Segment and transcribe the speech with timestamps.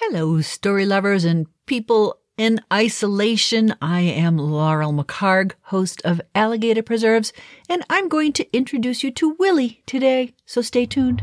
[0.00, 3.74] Hello, story lovers and people in isolation.
[3.80, 7.32] I am Laurel McHargue, host of Alligator Preserves,
[7.66, 11.22] and I'm going to introduce you to Willie today, so stay tuned.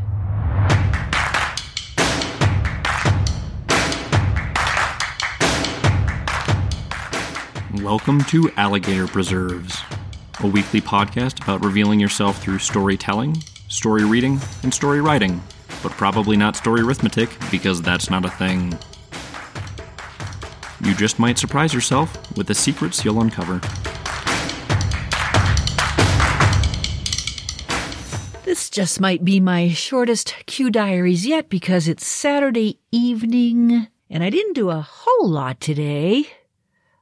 [7.80, 9.78] Welcome to Alligator Preserves,
[10.40, 13.36] a weekly podcast about revealing yourself through storytelling,
[13.68, 15.40] story reading, and story writing,
[15.84, 18.76] but probably not story arithmetic because that's not a thing.
[20.80, 23.60] You just might surprise yourself with the secrets you'll uncover.
[28.44, 34.30] This just might be my shortest Q diaries yet because it's Saturday evening and I
[34.30, 36.24] didn't do a whole lot today.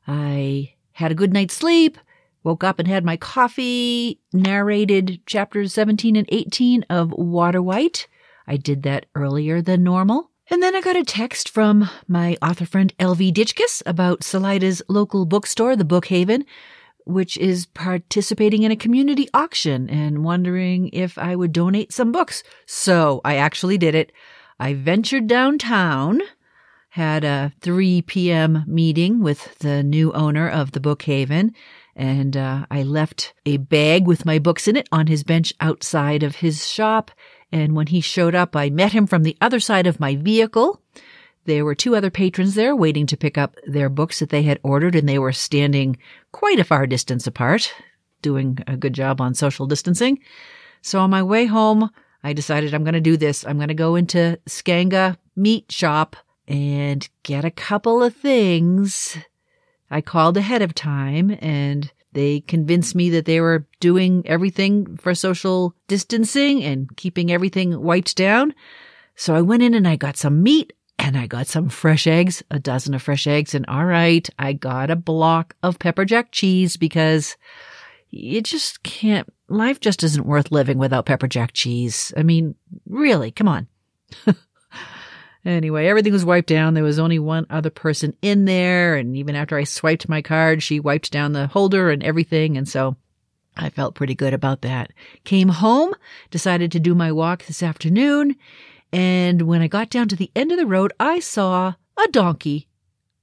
[0.08, 1.98] I had a good night's sleep,
[2.42, 8.08] woke up and had my coffee, narrated chapters 17 and 18 of Water White.
[8.46, 10.30] I did that earlier than normal.
[10.50, 15.24] And then I got a text from my author friend LV Ditchkis about Salida's local
[15.24, 16.44] bookstore, the Bookhaven,
[17.06, 22.42] which is participating in a community auction and wondering if I would donate some books.
[22.66, 24.12] So I actually did it.
[24.58, 26.20] I ventured downtown
[26.92, 28.64] had a 3 p.m.
[28.66, 31.54] meeting with the new owner of the Bookhaven,
[31.96, 36.22] and uh, I left a bag with my books in it on his bench outside
[36.22, 37.10] of his shop.
[37.52, 40.80] And when he showed up, I met him from the other side of my vehicle.
[41.44, 44.58] There were two other patrons there waiting to pick up their books that they had
[44.62, 45.98] ordered, and they were standing
[46.30, 47.72] quite a far distance apart,
[48.22, 50.18] doing a good job on social distancing.
[50.80, 51.90] So on my way home,
[52.24, 53.44] I decided I'm going to do this.
[53.44, 56.16] I'm going to go into Scanga Meat Shop
[56.48, 59.16] and get a couple of things.
[59.90, 65.14] I called ahead of time and they convinced me that they were doing everything for
[65.14, 68.54] social distancing and keeping everything wiped down.
[69.16, 72.42] So I went in and I got some meat and I got some fresh eggs,
[72.50, 73.54] a dozen of fresh eggs.
[73.54, 77.36] And all right, I got a block of pepper jack cheese because
[78.10, 82.12] you just can't, life just isn't worth living without pepper jack cheese.
[82.16, 82.54] I mean,
[82.86, 83.68] really, come on.
[85.44, 86.74] Anyway, everything was wiped down.
[86.74, 88.94] There was only one other person in there.
[88.94, 92.56] And even after I swiped my card, she wiped down the holder and everything.
[92.56, 92.96] And so
[93.56, 94.92] I felt pretty good about that.
[95.24, 95.94] Came home,
[96.30, 98.36] decided to do my walk this afternoon.
[98.92, 102.68] And when I got down to the end of the road, I saw a donkey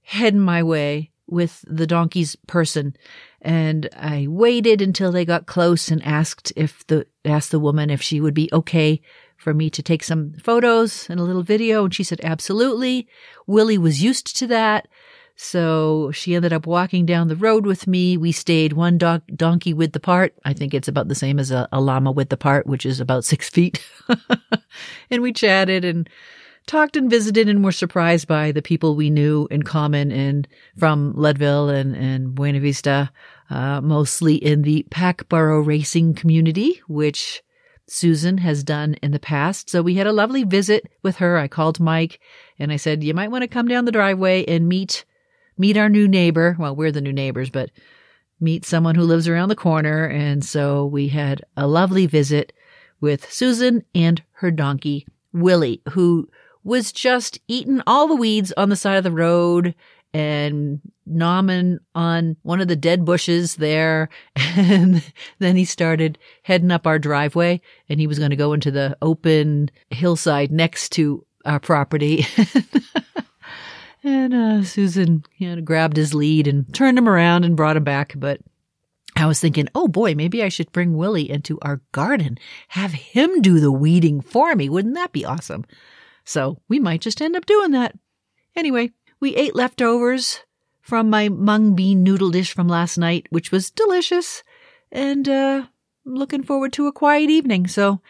[0.01, 2.96] heading my way with the donkey's person.
[3.41, 8.01] And I waited until they got close and asked if the, asked the woman if
[8.01, 9.01] she would be okay
[9.39, 11.85] for me to take some photos and a little video.
[11.85, 13.07] And she said, absolutely.
[13.47, 14.88] Willie was used to that.
[15.38, 18.17] So she ended up walking down the road with me.
[18.17, 20.33] We stayed one do- donkey width apart.
[20.44, 23.23] I think it's about the same as a, a llama width apart, which is about
[23.23, 23.81] six feet.
[25.09, 26.09] and we chatted and
[26.67, 30.45] talked and visited and were surprised by the people we knew in common and
[30.77, 33.09] from Leadville and, and Buena Vista,
[33.50, 37.41] uh, mostly in the pack burro racing community, which
[37.91, 39.69] Susan has done in the past.
[39.69, 41.38] So we had a lovely visit with her.
[41.38, 42.19] I called Mike
[42.57, 45.05] and I said, you might want to come down the driveway and meet,
[45.57, 46.55] meet our new neighbor.
[46.59, 47.72] Well, we're the new neighbors, but
[48.39, 50.05] meet someone who lives around the corner.
[50.05, 52.53] And so we had a lovely visit
[53.01, 56.29] with Susan and her donkey, Willie, who
[56.63, 59.73] was just eating all the weeds on the side of the road
[60.13, 64.09] and nomming on one of the dead bushes there.
[64.55, 65.03] And
[65.37, 68.97] then he started heading up our driveway and he was going to go into the
[69.01, 72.25] open hillside next to our property.
[74.03, 77.83] and uh, Susan you know, grabbed his lead and turned him around and brought him
[77.83, 78.13] back.
[78.17, 78.41] But
[79.15, 82.37] I was thinking, oh boy, maybe I should bring Willie into our garden,
[82.69, 84.67] have him do the weeding for me.
[84.67, 85.65] Wouldn't that be awesome?
[86.25, 87.97] So we might just end up doing that.
[88.55, 90.41] Anyway, we ate leftovers
[90.81, 94.44] from my mung bean noodle dish from last night, which was delicious,
[94.91, 95.66] and uh,
[96.06, 97.68] looking forward to a quiet evening.
[97.68, 98.02] So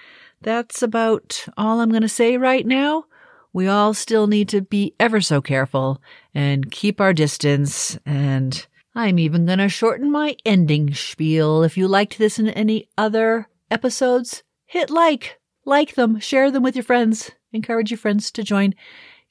[0.41, 3.05] that's about all I'm going to say right now.
[3.51, 6.01] We all still need to be ever so careful
[6.33, 7.97] and keep our distance.
[8.05, 11.63] And I'm even going to shorten my ending spiel.
[11.63, 16.75] If you liked this in any other episodes, hit like, like them, share them with
[16.75, 18.75] your friends, encourage your friends to join.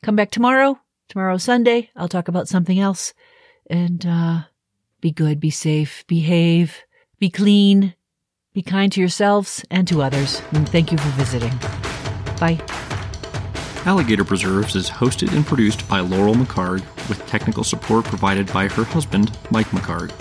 [0.03, 3.15] Come back tomorrow Tomorrow, Sunday, I'll talk about something else.
[3.71, 4.43] And, uh,
[5.01, 6.83] be good, be safe, behave,
[7.19, 7.95] be clean,
[8.53, 10.43] be kind to yourselves and to others.
[10.53, 11.53] And thank you for visiting.
[12.41, 12.61] Bye.
[13.85, 18.85] Alligator Preserves is hosted and produced by Laurel McHargue with technical support provided by her
[18.85, 20.13] husband, Mike McHargue.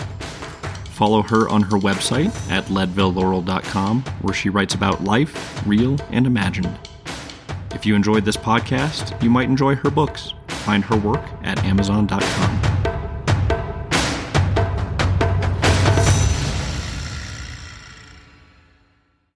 [0.98, 6.78] Follow her on her website at leadvillelaurel.com, where she writes about life, real and imagined.
[7.74, 10.32] If you enjoyed this podcast, you might enjoy her books.
[10.68, 12.67] Find her work at Amazon.com.